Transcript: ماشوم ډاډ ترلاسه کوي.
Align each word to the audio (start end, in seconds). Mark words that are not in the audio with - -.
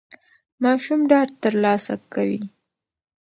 ماشوم 0.63 1.01
ډاډ 1.09 1.29
ترلاسه 1.43 1.93
کوي. 2.13 2.41